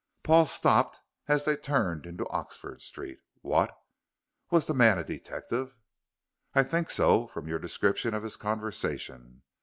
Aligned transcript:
Paul 0.23 0.47
stopped 0.47 0.99
as 1.27 1.45
they 1.45 1.55
turned 1.55 2.07
into 2.07 2.27
Oxford 2.29 2.81
Street. 2.81 3.19
"What? 3.41 3.69
Was 4.49 4.65
the 4.65 4.73
man 4.73 4.97
a 4.97 5.03
detective?" 5.03 5.77
"I 6.55 6.63
think 6.63 6.89
so, 6.89 7.27
from 7.27 7.47
your 7.47 7.59
description 7.59 8.15
of 8.15 8.23
his 8.23 8.35
conversation. 8.35 9.43